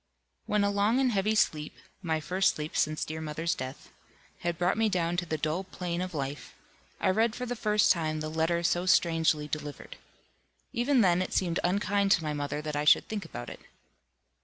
[0.47, 3.91] When a long and heavy sleep (my first sleep since dear mother's death)
[4.39, 6.55] had brought me down to the dull plain of life,
[6.99, 9.97] I read for the first time the letter so strangely delivered.
[10.73, 13.59] Even then it seemed unkind to my mother that I should think about it.